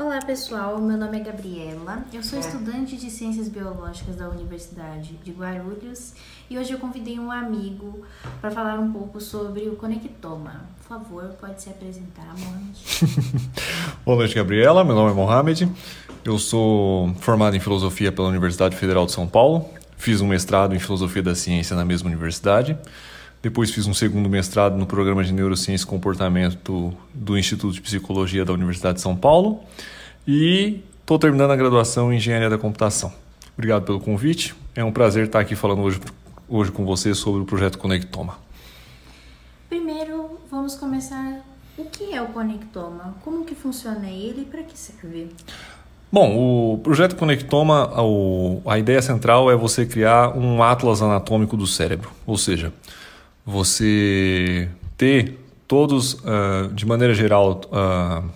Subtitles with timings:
[0.00, 5.30] Olá pessoal, meu nome é Gabriela, eu sou estudante de Ciências Biológicas da Universidade de
[5.30, 6.14] Guarulhos
[6.48, 8.00] e hoje eu convidei um amigo
[8.40, 10.62] para falar um pouco sobre o conectoma.
[10.78, 12.78] Por favor, pode se apresentar, Mohamed.
[14.02, 15.70] Boa noite, Gabriela, meu nome é Mohamed,
[16.24, 20.78] eu sou formado em Filosofia pela Universidade Federal de São Paulo, fiz um mestrado em
[20.78, 22.74] Filosofia da Ciência na mesma universidade,
[23.42, 28.44] depois fiz um segundo mestrado no programa de Neurociência e Comportamento do Instituto de Psicologia
[28.44, 29.60] da Universidade de São Paulo
[30.26, 33.12] e estou terminando a graduação em Engenharia da Computação.
[33.54, 34.54] Obrigado pelo convite.
[34.74, 36.00] É um prazer estar aqui falando hoje,
[36.48, 38.38] hoje com você sobre o projeto Conectoma.
[39.68, 41.40] Primeiro, vamos começar.
[41.78, 43.14] O que é o Conectoma?
[43.24, 45.28] Como que funciona ele e para que serve?
[46.12, 47.90] Bom, o projeto Conectoma,
[48.66, 52.72] a ideia central é você criar um atlas anatômico do cérebro, ou seja,
[53.50, 58.28] você ter todos, uh, de maneira geral, uh,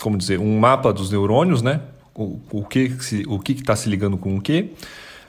[0.00, 1.80] como dizer, um mapa dos neurônios, né?
[2.14, 2.92] O, o que
[3.26, 4.72] o que está se ligando com o que,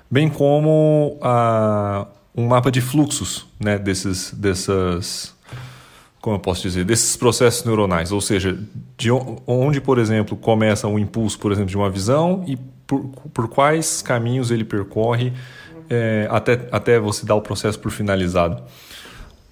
[0.09, 3.77] bem como uh, um mapa de fluxos, né?
[3.77, 5.33] Desses, dessas,
[6.21, 8.57] como eu posso dizer, desses processos neuronais, ou seja,
[8.97, 9.09] de
[9.47, 14.01] onde, por exemplo, começa o impulso, por exemplo, de uma visão e por, por quais
[14.01, 15.33] caminhos ele percorre
[15.89, 18.61] é, até, até você dar o processo por finalizado.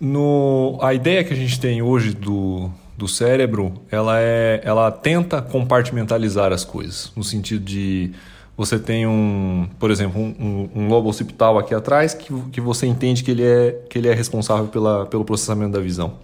[0.01, 5.39] No, a ideia que a gente tem hoje do, do cérebro, ela, é, ela tenta
[5.43, 8.11] compartimentalizar as coisas, no sentido de
[8.57, 12.87] você tem um, por exemplo, um, um, um lobo occipital aqui atrás que, que você
[12.87, 16.15] entende que ele é, que ele é responsável pela, pelo processamento da visão.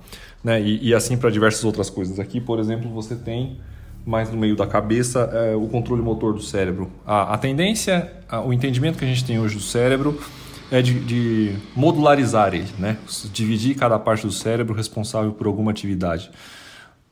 [0.43, 0.59] Né?
[0.59, 2.19] E, e assim para diversas outras coisas.
[2.19, 3.59] Aqui, por exemplo, você tem
[4.03, 6.89] mais no meio da cabeça é, o controle motor do cérebro.
[7.05, 10.19] A, a tendência, a, o entendimento que a gente tem hoje do cérebro
[10.71, 12.97] é de, de, modularizar ele, né?
[13.31, 16.29] dividir cada parte do cérebro responsável por alguma atividade.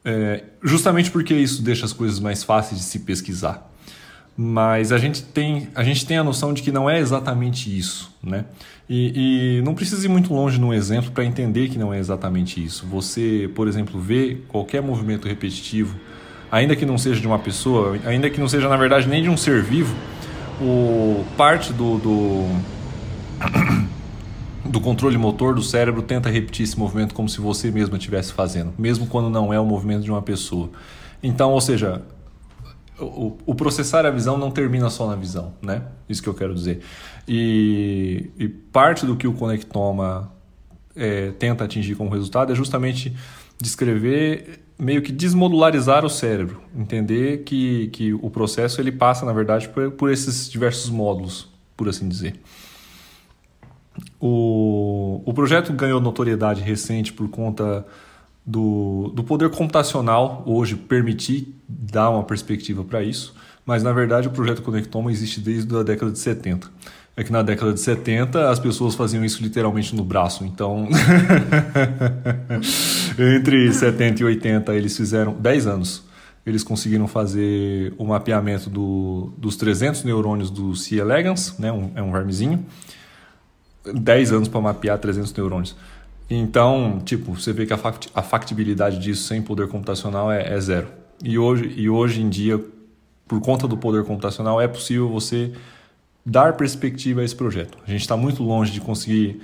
[0.03, 3.71] É, justamente porque isso deixa as coisas mais fáceis de se pesquisar.
[4.37, 8.13] Mas a gente tem a, gente tem a noção de que não é exatamente isso.
[8.21, 8.43] Né?
[8.89, 12.63] E, e não precisa ir muito longe num exemplo para entender que não é exatamente
[12.63, 12.85] isso.
[12.87, 15.95] Você, por exemplo, vê qualquer movimento repetitivo,
[16.51, 19.29] ainda que não seja de uma pessoa, ainda que não seja, na verdade, nem de
[19.29, 19.95] um ser vivo,
[20.61, 22.49] o parte do, do
[24.65, 28.73] do controle motor do cérebro tenta repetir esse movimento como se você mesmo estivesse fazendo,
[28.77, 30.69] mesmo quando não é o movimento de uma pessoa.
[31.21, 32.01] Então, ou seja,
[32.99, 35.83] o, o, processar a visão não termina só na visão, né?
[36.07, 36.81] Isso que eu quero dizer.
[37.27, 40.31] E, e parte do que o Conectoma
[40.95, 43.15] é, tenta atingir como resultado é justamente
[43.59, 49.69] descrever, meio que desmodularizar o cérebro, entender que, que o processo ele passa, na verdade,
[49.69, 52.39] por, por esses diversos módulos, por assim dizer.
[54.19, 57.85] O, o projeto ganhou notoriedade recente por conta
[58.45, 63.33] do, do poder computacional hoje permitir dar uma perspectiva para isso,
[63.65, 66.69] mas na verdade o projeto Conectoma existe desde a década de 70.
[67.17, 70.87] É que na década de 70 as pessoas faziam isso literalmente no braço, então
[73.17, 76.03] entre 70 e 80 eles fizeram 10 anos.
[76.45, 80.97] Eles conseguiram fazer o mapeamento do, dos 300 neurônios do C.
[80.97, 82.63] elegans, né, um, é um vermezinho,
[83.93, 85.75] 10 anos para mapear 300 neurônios.
[86.29, 90.87] Então, tipo, você vê que a factibilidade disso sem poder computacional é, é, zero.
[91.23, 92.63] E hoje, e hoje em dia,
[93.27, 95.53] por conta do poder computacional, é possível você
[96.25, 97.77] dar perspectiva a esse projeto.
[97.87, 99.41] A gente está muito longe de conseguir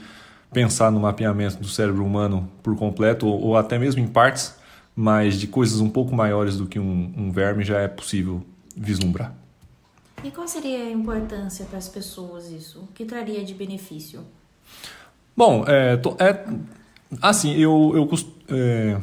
[0.52, 4.56] pensar no mapeamento do cérebro humano por completo, ou, ou, até mesmo em partes,
[4.96, 8.44] mas de coisas um pouco maiores do que um, um verme já é possível
[8.76, 9.41] vislumbrar.
[10.24, 12.80] E qual seria a importância para as pessoas isso?
[12.80, 14.22] O que traria de benefício?
[15.36, 16.46] Bom, é, é
[17.20, 19.02] assim, eu, eu, é,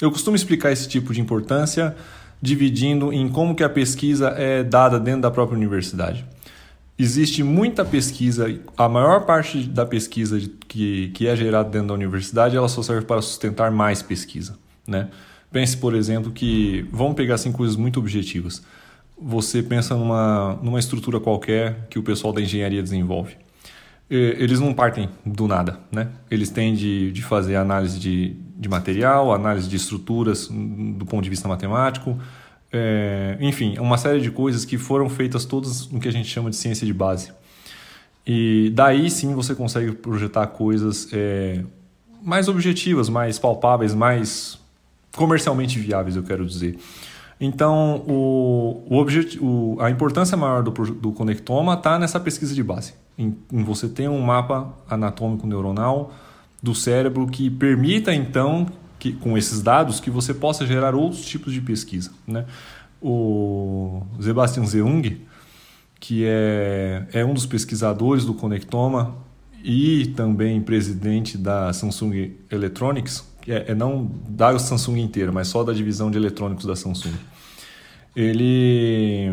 [0.00, 1.94] eu costumo explicar esse tipo de importância
[2.42, 6.24] dividindo em como que a pesquisa é dada dentro da própria universidade.
[6.98, 8.46] Existe muita pesquisa,
[8.76, 13.06] a maior parte da pesquisa que, que é gerada dentro da universidade, ela só serve
[13.06, 14.58] para sustentar mais pesquisa.
[14.86, 15.08] Né?
[15.52, 18.62] Pense, por exemplo, que vamos pegar assim, coisas muito objetivas
[19.20, 23.36] você pensa numa, numa estrutura qualquer que o pessoal da engenharia desenvolve.
[24.08, 26.08] Eles não partem do nada, né?
[26.28, 31.30] Eles têm de, de fazer análise de, de material, análise de estruturas do ponto de
[31.30, 32.18] vista matemático,
[32.72, 36.50] é, enfim, uma série de coisas que foram feitas todas no que a gente chama
[36.50, 37.32] de ciência de base.
[38.26, 41.64] E daí sim você consegue projetar coisas é,
[42.22, 44.58] mais objetivas, mais palpáveis, mais
[45.16, 46.78] comercialmente viáveis, eu quero dizer.
[47.40, 52.92] Então, o, o objetivo, a importância maior do, do conectoma está nessa pesquisa de base.
[53.16, 56.12] Em, em, você ter um mapa anatômico neuronal
[56.62, 58.66] do cérebro que permita, então,
[58.98, 62.10] que, com esses dados, que você possa gerar outros tipos de pesquisa.
[62.26, 62.44] Né?
[63.00, 65.22] O Sebastian Zeung,
[65.98, 69.14] que é, é um dos pesquisadores do Conectoma
[69.64, 75.72] e também presidente da Samsung Electronics, é, é não da Samsung inteira, mas só da
[75.72, 77.14] divisão de eletrônicos da Samsung.
[78.14, 79.32] Ele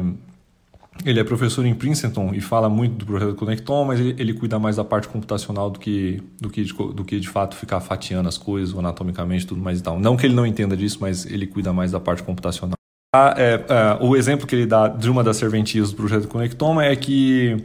[1.06, 4.58] ele é professor em Princeton e fala muito do projeto Conecton, mas ele, ele, cuida
[4.58, 8.28] mais da parte computacional do que, do, que de, do que de fato ficar fatiando
[8.28, 10.00] as coisas anatomicamente tudo mais e tal.
[10.00, 12.74] Não que ele não entenda disso, mas ele cuida mais da parte computacional.
[13.16, 16.86] Ah, é, é, o exemplo que ele dá de uma das serventias do projeto Conectoma
[16.86, 17.64] é que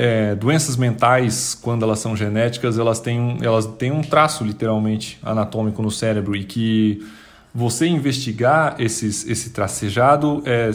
[0.00, 5.82] é, doenças mentais, quando elas são genéticas, elas têm, elas têm um traço literalmente anatômico
[5.82, 7.04] no cérebro e que
[7.52, 10.70] você investigar esses, esse tracejado é,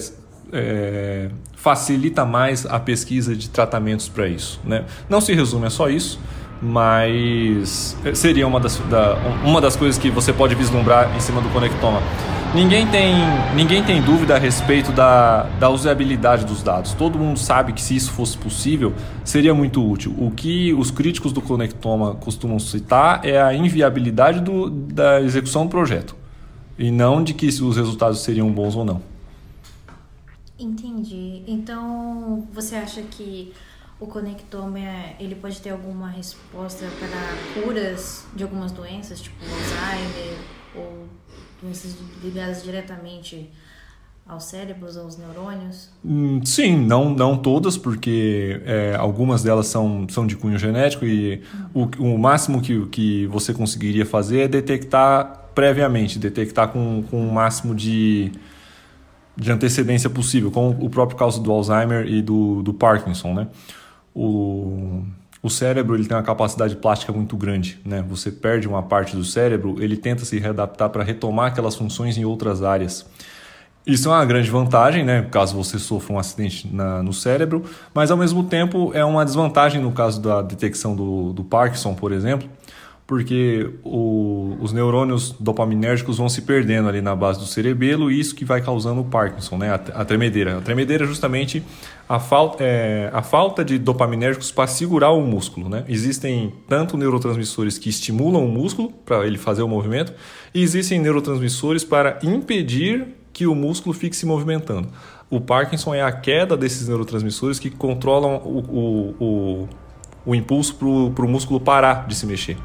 [0.51, 4.59] é, facilita mais a pesquisa de tratamentos para isso.
[4.65, 4.83] Né?
[5.07, 6.19] Não se resume a só isso,
[6.61, 9.15] mas seria uma das, da,
[9.45, 12.01] uma das coisas que você pode vislumbrar em cima do Conectoma.
[12.55, 13.15] Ninguém tem,
[13.55, 16.93] ninguém tem dúvida a respeito da, da usabilidade dos dados.
[16.93, 18.93] Todo mundo sabe que se isso fosse possível,
[19.25, 20.13] seria muito útil.
[20.19, 25.71] O que os críticos do Conectoma costumam citar é a inviabilidade do, da execução do
[25.71, 26.15] projeto,
[26.77, 29.01] e não de que os resultados seriam bons ou não.
[30.59, 31.41] Entendi.
[31.47, 33.51] Então, você acha que
[33.99, 34.77] o conectoma
[35.19, 40.37] ele pode ter alguma resposta para curas de algumas doenças, tipo Alzheimer
[40.75, 41.07] ou
[41.63, 43.49] doenças ligadas diretamente
[44.27, 45.89] aos cérebros, aos neurônios?
[46.03, 51.41] Hum, sim, não, não todas, porque é, algumas delas são, são de cunho genético e
[51.73, 57.33] o, o máximo que, que você conseguiria fazer é detectar previamente, detectar com, com o
[57.33, 58.31] máximo de
[59.35, 63.47] de antecedência possível, como o próprio caso do Alzheimer e do, do Parkinson, né?
[64.13, 65.03] O,
[65.43, 68.01] o cérebro ele tem uma capacidade plástica muito grande, né?
[68.07, 72.23] Você perde uma parte do cérebro, ele tenta se readaptar para retomar aquelas funções em
[72.23, 73.05] outras áreas.
[73.85, 75.27] Isso é uma grande vantagem, né?
[75.29, 79.81] Caso você sofra um acidente na, no cérebro, mas ao mesmo tempo é uma desvantagem
[79.81, 82.47] no caso da detecção do, do Parkinson, por exemplo,
[83.05, 88.33] porque o, os neurônios dopaminérgicos vão se perdendo ali na base do cerebelo e isso
[88.33, 89.71] que vai causando o Parkinson, né?
[89.71, 90.57] a, a tremedeira.
[90.57, 91.61] A tremedeira é justamente
[92.07, 95.67] a, falta, é, a falta de dopaminérgicos para segurar o músculo.
[95.67, 95.83] Né?
[95.87, 100.13] Existem tanto neurotransmissores que estimulam o músculo para ele fazer o movimento
[100.53, 104.87] e existem neurotransmissores para impedir que o músculo fique se movimentando.
[105.29, 109.69] O Parkinson é a queda desses neurotransmissores que controlam o, o, o,
[110.25, 110.75] o impulso
[111.13, 112.57] para o músculo parar de se mexer.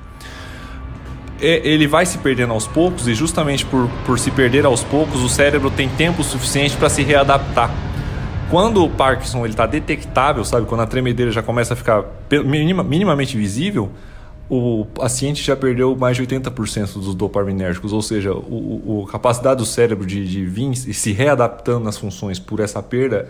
[1.40, 5.22] É, ele vai se perdendo aos poucos e justamente por, por se perder aos poucos
[5.22, 7.70] o cérebro tem tempo suficiente para se readaptar.
[8.50, 12.04] Quando o Parkinson está detectável, sabe, quando a tremedeira já começa a ficar
[12.44, 13.90] minima, minimamente visível,
[14.48, 19.66] o paciente já perdeu mais de 80% dos dopaminérgicos, ou seja, o, a capacidade do
[19.66, 23.28] cérebro de, de vir e se readaptando nas funções por essa perda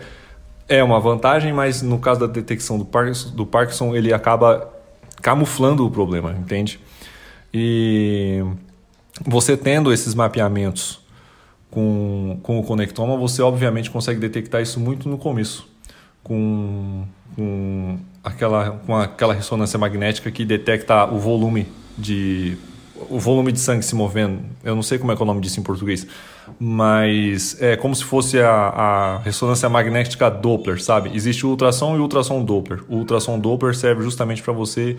[0.69, 4.71] é uma vantagem, mas no caso da detecção do Parkinson, do Parkinson ele acaba
[5.21, 6.79] camuflando o problema, entende?
[7.51, 8.43] E
[9.25, 11.01] você tendo esses mapeamentos
[11.71, 15.67] com, com o conectoma, você obviamente consegue detectar isso muito no começo,
[16.23, 17.05] com,
[17.35, 21.67] com, aquela, com aquela ressonância magnética que detecta o volume
[21.97, 22.57] de
[23.09, 24.41] o volume de sangue se movendo.
[24.63, 26.05] Eu não sei como é, é o nome disso em português,
[26.59, 31.11] mas é como se fosse a, a ressonância magnética Doppler, sabe?
[31.13, 32.83] Existe o ultrassom e o ultrassom Doppler.
[32.87, 34.97] O ultrassom Doppler serve justamente para você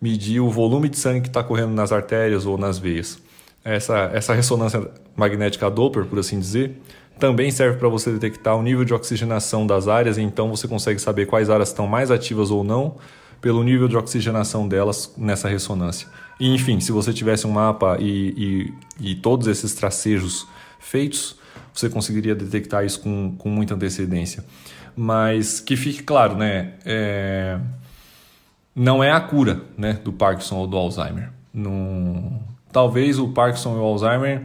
[0.00, 3.18] medir o volume de sangue que está correndo nas artérias ou nas veias.
[3.64, 6.80] Essa, essa ressonância magnética Doppler, por assim dizer,
[7.18, 11.26] também serve para você detectar o nível de oxigenação das áreas, então você consegue saber
[11.26, 12.96] quais áreas estão mais ativas ou não
[13.40, 16.08] pelo nível de oxigenação delas nessa ressonância.
[16.38, 20.46] E, enfim, se você tivesse um mapa e, e, e todos esses tracejos
[20.80, 21.36] feitos,
[21.72, 24.44] você conseguiria detectar isso com, com muita antecedência.
[24.96, 26.72] Mas que fique claro, né?
[26.84, 27.60] É
[28.74, 31.30] não é a cura né, do Parkinson ou do Alzheimer.
[31.52, 32.40] Não...
[32.72, 34.42] Talvez o Parkinson e o Alzheimer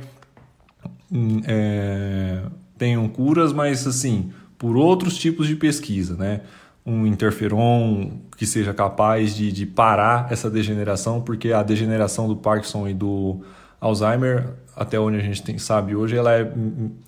[1.12, 2.42] hum, é,
[2.78, 6.42] tenham curas, mas assim, por outros tipos de pesquisa, né?
[6.84, 12.88] Um interferon que seja capaz de, de parar essa degeneração, porque a degeneração do Parkinson
[12.88, 13.42] e do
[13.80, 16.52] Alzheimer, até onde a gente tem, sabe hoje, ela é,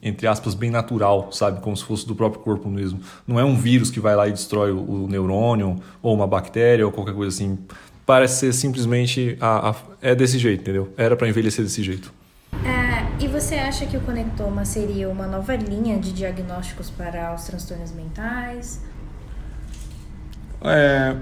[0.01, 1.59] entre aspas, bem natural, sabe?
[1.59, 2.99] Como se fosse do próprio corpo mesmo.
[3.25, 6.85] Não é um vírus que vai lá e destrói o, o neurônio, ou uma bactéria,
[6.85, 7.57] ou qualquer coisa assim.
[8.05, 9.37] Parece ser simplesmente.
[9.41, 10.93] A, a é desse jeito, entendeu?
[10.95, 12.13] Era para envelhecer desse jeito.
[12.53, 17.43] É, e você acha que o conectoma seria uma nova linha de diagnósticos para os
[17.45, 18.81] transtornos mentais?
[20.61, 21.15] É.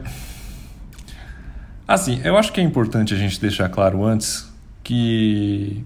[1.88, 4.54] Assim, eu acho que é importante a gente deixar claro antes
[4.86, 5.84] que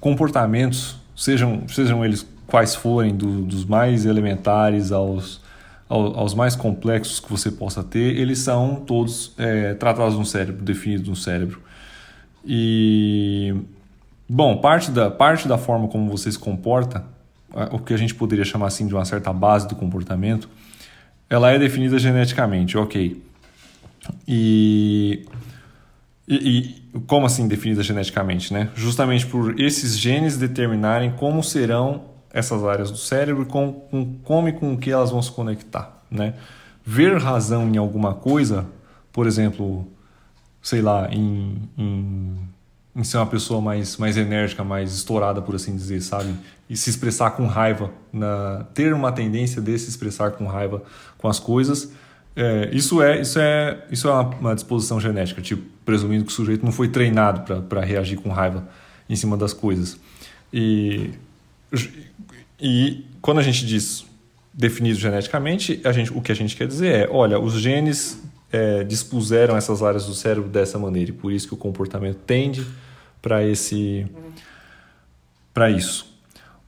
[0.00, 5.40] comportamentos, sejam, sejam eles quais forem, do, dos mais elementares aos,
[5.88, 10.62] aos, aos, mais complexos que você possa ter, eles são todos é, tratados no cérebro,
[10.62, 11.60] definidos no cérebro.
[12.46, 13.54] E,
[14.28, 17.04] bom, parte da, parte da forma como você se comporta,
[17.72, 20.48] o que a gente poderia chamar assim de uma certa base do comportamento,
[21.28, 23.20] ela é definida geneticamente, ok.
[24.28, 25.26] E,
[26.26, 26.34] e,
[26.94, 28.70] e, como assim definida geneticamente, né?
[28.74, 34.48] Justamente por esses genes determinarem como serão essas áreas do cérebro e com, com, como
[34.48, 36.34] e com o que elas vão se conectar, né?
[36.84, 38.66] Ver razão em alguma coisa,
[39.12, 39.86] por exemplo,
[40.62, 42.34] sei lá, em, em,
[42.94, 46.34] em ser uma pessoa mais, mais enérgica, mais estourada, por assim dizer, sabe?
[46.68, 50.82] E se expressar com raiva, na, ter uma tendência de se expressar com raiva
[51.18, 51.92] com as coisas,
[52.34, 56.34] é, isso é isso é isso é uma, uma, disposição genética, tipo presumindo que o
[56.34, 58.68] sujeito não foi treinado para reagir com raiva
[59.08, 59.98] em cima das coisas.
[60.52, 61.10] E
[62.60, 64.06] e quando a gente diz
[64.52, 68.22] definido geneticamente, a gente, o que a gente quer dizer é, olha, os genes
[68.52, 72.66] é, dispuseram essas áreas do cérebro dessa maneira e por isso que o comportamento tende
[73.20, 74.06] para esse
[75.52, 76.11] para isso.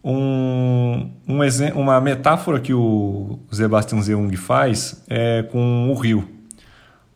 [0.04, 1.38] Um, um,
[1.76, 6.28] uma metáfora que o Sebastian Zeung faz é com o rio.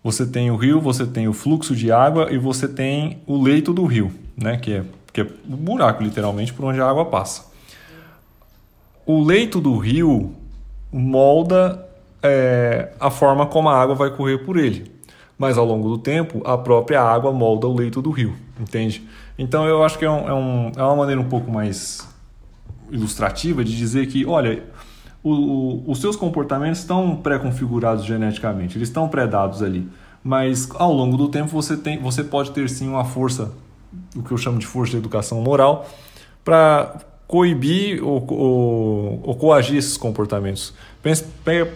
[0.02, 3.74] Você tem o rio, você tem o fluxo de água e você tem o leito
[3.74, 4.56] do rio, né?
[4.56, 7.44] que, é, que é o buraco, literalmente, por onde a água passa.
[9.04, 10.34] O leito do rio
[10.90, 11.86] molda
[12.22, 14.90] é, a forma como a água vai correr por ele.
[15.36, 19.06] Mas ao longo do tempo, a própria água molda o leito do rio, entende?
[19.38, 22.06] Então eu acho que é, um, é, um, é uma maneira um pouco mais
[22.90, 24.62] ilustrativa de dizer que, olha,
[25.22, 29.88] o, o, os seus comportamentos estão pré-configurados geneticamente, eles estão pré-dados ali.
[30.22, 33.52] Mas ao longo do tempo você, tem, você pode ter sim uma força,
[34.16, 35.88] o que eu chamo de força de educação moral,
[36.44, 40.72] para coibir ou, ou, ou, coagir esses comportamentos.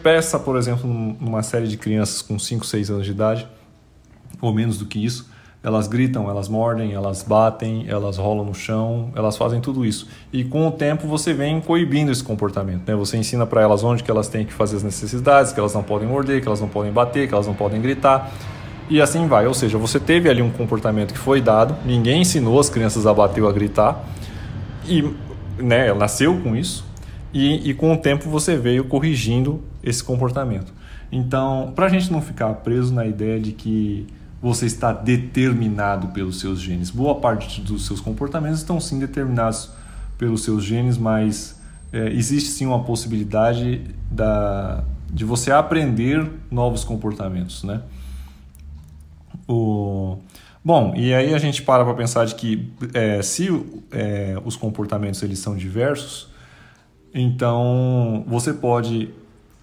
[0.03, 3.47] Peça, por exemplo, numa série de crianças com 5, 6 anos de idade,
[4.41, 5.31] ou menos do que isso,
[5.63, 10.09] elas gritam, elas mordem, elas batem, elas rolam no chão, elas fazem tudo isso.
[10.33, 12.83] E com o tempo você vem coibindo esse comportamento.
[12.87, 12.97] Né?
[12.97, 15.83] Você ensina para elas onde que elas têm que fazer as necessidades, que elas não
[15.83, 18.33] podem morder, que elas não podem bater, que elas não podem gritar.
[18.91, 19.47] E assim vai.
[19.47, 23.15] Ou seja, você teve ali um comportamento que foi dado, ninguém ensinou as crianças a
[23.15, 24.05] bater ou a gritar,
[24.87, 25.09] e
[25.59, 26.85] né, nasceu com isso,
[27.33, 30.73] e, e com o tempo você veio corrigindo esse comportamento.
[31.11, 34.07] Então, para a gente não ficar preso na ideia de que
[34.43, 36.91] você está determinado pelos seus genes.
[36.91, 39.71] Boa parte dos seus comportamentos estão sim determinados
[40.19, 41.61] pelos seus genes, mas
[41.93, 47.83] é, existe sim uma possibilidade da, de você aprender novos comportamentos, né?
[49.47, 50.19] O,
[50.65, 53.49] bom, e aí a gente para para pensar de que é, se
[53.93, 56.29] é, os comportamentos eles são diversos,
[57.15, 59.11] então você pode,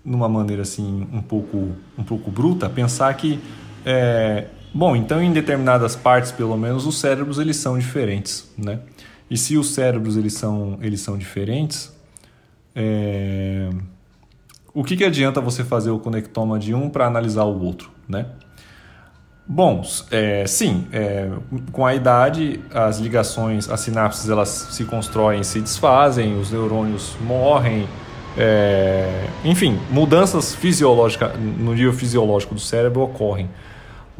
[0.06, 3.40] numa maneira assim um pouco um pouco bruta, pensar que
[3.86, 8.80] é, Bom, então em determinadas partes, pelo menos, os cérebros eles são diferentes, né?
[9.30, 11.92] E se os cérebros eles são, eles são diferentes,
[12.76, 13.70] é...
[14.74, 18.28] o que, que adianta você fazer o conectoma de um para analisar o outro, né?
[19.48, 21.28] Bom, é, sim, é,
[21.72, 27.90] com a idade as ligações, as sinapses elas se constroem, se desfazem, os neurônios morrem,
[28.38, 33.50] é, enfim, mudanças fisiológicas no nível fisiológico do cérebro ocorrem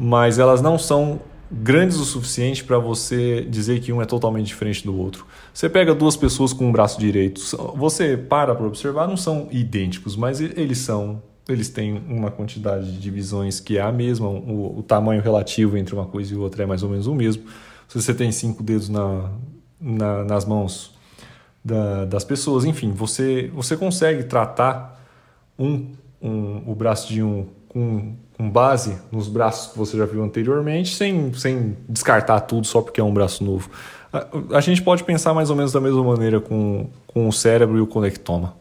[0.02, 1.20] mas elas não são
[1.52, 5.26] grandes o suficiente para você dizer que um é totalmente diferente do outro.
[5.52, 7.38] Você pega duas pessoas com um braço direito,
[7.76, 12.98] você para para observar, não são idênticos, mas eles são, eles têm uma quantidade de
[12.98, 16.66] divisões que é a mesma, o, o tamanho relativo entre uma coisa e outra é
[16.66, 17.42] mais ou menos o mesmo.
[17.86, 19.30] Se você tem cinco dedos na,
[19.78, 20.94] na nas mãos
[21.62, 24.98] da, das pessoas, enfim, você, você consegue tratar
[25.58, 25.92] um,
[26.22, 30.96] um, o braço de um com com base nos braços que você já viu anteriormente,
[30.96, 33.70] sem, sem descartar tudo só porque é um braço novo.
[34.10, 37.76] A, a gente pode pensar mais ou menos da mesma maneira com, com o cérebro
[37.76, 38.56] e o conectoma.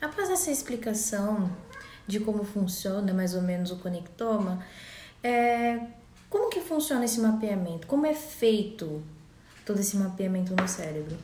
[0.00, 1.50] Após essa explicação
[2.06, 4.60] de como funciona mais ou menos o conectoma,
[5.22, 5.78] é,
[6.30, 7.86] como que funciona esse mapeamento?
[7.86, 9.02] Como é feito
[9.66, 11.18] todo esse mapeamento no cérebro?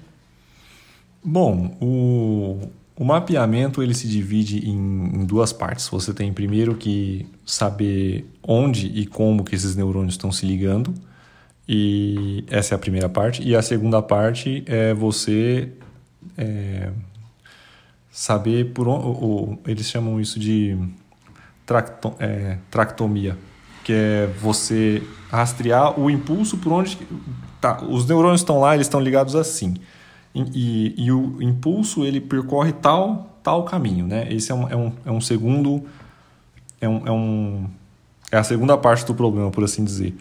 [1.25, 5.89] Bom, o, o mapeamento ele se divide em, em, duas partes.
[5.89, 10.93] Você tem primeiro que saber onde e como que esses neurônios estão se ligando,
[11.67, 13.43] e essa é a primeira parte.
[13.43, 15.73] E a segunda parte é você
[16.37, 16.91] é,
[18.11, 19.07] saber por onde.
[19.07, 20.77] Ou, eles chamam isso de
[21.65, 23.35] tracto, é, tractomia,
[23.83, 26.99] que é você rastrear o impulso por onde
[27.63, 29.77] tá, os neurônios estão lá, eles estão ligados assim.
[30.35, 34.33] E, e, o impulso ele percorre tal tal caminho, né?
[34.33, 35.83] Esse é um, é um, é um segundo
[36.81, 37.67] é um, é um
[38.31, 40.15] é a segunda parte do problema, por assim dizer.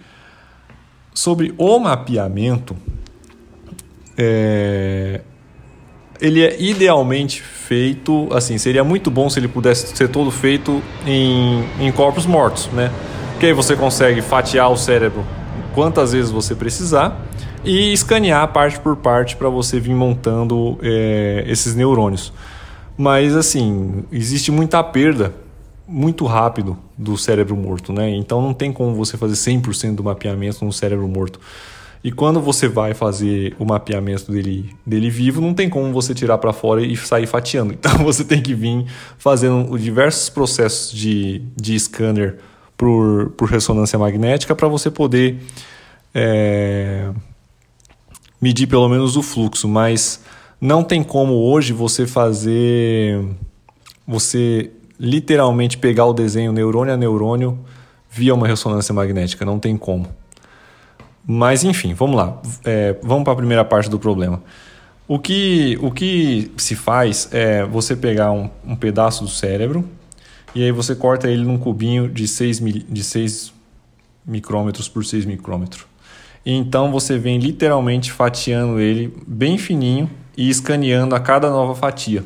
[1.13, 2.75] Sobre o mapeamento,
[4.17, 5.21] é,
[6.19, 11.63] ele é idealmente feito, assim, seria muito bom se ele pudesse ser todo feito em,
[11.79, 12.91] em corpos mortos, né?
[13.31, 15.23] Porque aí você consegue fatiar o cérebro
[15.73, 17.25] quantas vezes você precisar
[17.63, 22.31] e escanear parte por parte para você vir montando é, esses neurônios.
[22.97, 25.33] Mas, assim, existe muita perda
[25.87, 28.09] muito rápido do cérebro morto, né?
[28.11, 31.39] Então não tem como você fazer 100% do mapeamento no cérebro morto.
[32.03, 36.37] E quando você vai fazer o mapeamento dele, dele vivo, não tem como você tirar
[36.37, 37.73] para fora e sair fatiando.
[37.79, 38.85] Então você tem que vir
[39.17, 42.37] fazendo diversos processos de, de scanner
[42.77, 45.39] por, por ressonância magnética para você poder
[46.13, 47.09] é,
[48.41, 49.67] medir pelo menos o fluxo.
[49.67, 50.21] Mas
[50.59, 53.25] não tem como hoje você fazer.
[54.07, 57.59] Você literalmente pegar o desenho neurônio a neurônio
[58.09, 59.45] via uma ressonância magnética.
[59.45, 60.07] Não tem como.
[61.25, 62.41] Mas enfim, vamos lá.
[62.65, 64.41] É, vamos para a primeira parte do problema.
[65.07, 69.87] O que, o que se faz é você pegar um, um pedaço do cérebro
[70.53, 73.53] e aí você corta ele num cubinho de 6, de 6
[74.25, 75.85] micrômetros por 6 micrômetros.
[76.45, 82.23] E então você vem literalmente fatiando ele bem fininho e escaneando a cada nova fatia.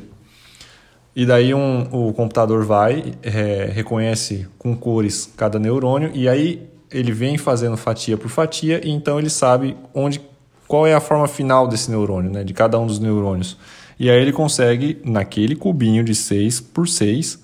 [1.16, 7.12] E daí um, o computador vai, é, reconhece com cores cada neurônio e aí ele
[7.12, 10.22] vem fazendo fatia por fatia e então ele sabe onde
[10.68, 13.58] qual é a forma final desse neurônio, né, de cada um dos neurônios.
[14.00, 17.40] E aí ele consegue, naquele cubinho de 6 por 6,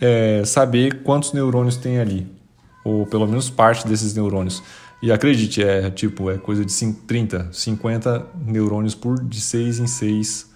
[0.00, 2.26] é, saber quantos neurônios tem ali,
[2.84, 4.62] ou pelo menos parte desses neurônios.
[5.04, 9.86] E acredite, é tipo, é coisa de 5, 30, 50 neurônios por de 6 em
[9.86, 10.50] 6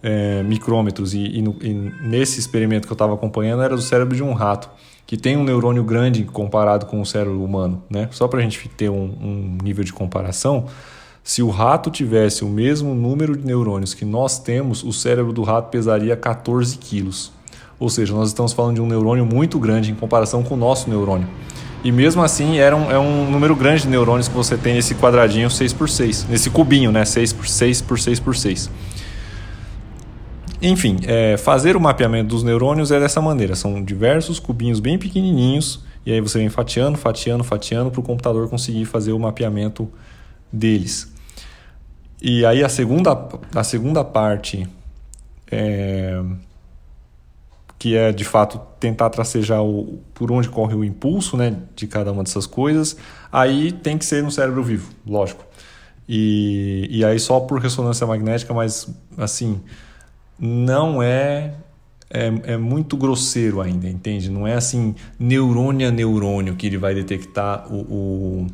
[0.00, 1.14] é, micrômetros.
[1.14, 4.34] E, e, no, e nesse experimento que eu estava acompanhando era do cérebro de um
[4.34, 4.70] rato
[5.04, 8.08] que tem um neurônio grande comparado com o cérebro humano, né?
[8.12, 10.66] Só para a gente ter um, um nível de comparação,
[11.24, 15.42] se o rato tivesse o mesmo número de neurônios que nós temos, o cérebro do
[15.42, 17.32] rato pesaria 14 quilos.
[17.80, 20.88] Ou seja, nós estamos falando de um neurônio muito grande em comparação com o nosso
[20.88, 21.26] neurônio.
[21.84, 24.94] E mesmo assim, era um, é um número grande de neurônios que você tem nesse
[24.94, 27.04] quadradinho 6 por 6 nesse cubinho, né?
[27.04, 28.70] 6 por 6 por 6 por 6
[30.60, 35.84] enfim, é, fazer o mapeamento dos neurônios é dessa maneira: são diversos cubinhos bem pequenininhos,
[36.04, 39.88] e aí você vem fatiando, fatiando, fatiando para o computador conseguir fazer o mapeamento
[40.52, 41.12] deles.
[42.20, 44.68] E aí a segunda, a segunda parte,
[45.50, 46.20] é,
[47.78, 52.10] que é de fato tentar tracejar o, por onde corre o impulso né, de cada
[52.10, 52.96] uma dessas coisas,
[53.30, 55.44] aí tem que ser no cérebro vivo, lógico.
[56.08, 59.60] E, e aí só por ressonância magnética, mas assim
[60.38, 61.54] não é,
[62.10, 64.30] é, é muito grosseiro ainda, entende?
[64.30, 68.46] Não é assim neurônio a neurônio que ele vai detectar o,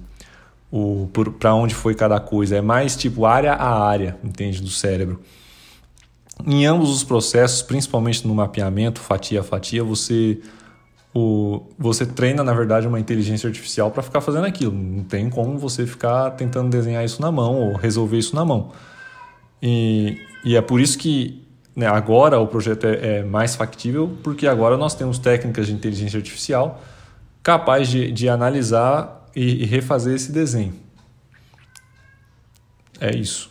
[0.71, 2.57] o, o para onde foi cada coisa.
[2.57, 4.61] É mais tipo área a área, entende?
[4.61, 5.21] Do cérebro.
[6.47, 10.41] Em ambos os processos, principalmente no mapeamento, fatia a fatia, você
[11.15, 14.73] o, você treina, na verdade, uma inteligência artificial para ficar fazendo aquilo.
[14.73, 18.73] Não tem como você ficar tentando desenhar isso na mão ou resolver isso na mão.
[19.63, 24.47] E, e é por isso que né, agora o projeto é, é, mais factível porque
[24.47, 26.83] agora nós temos técnicas de inteligência artificial
[27.43, 30.75] capazes de, de analisar e, e refazer esse desenho.
[33.01, 33.51] É isso.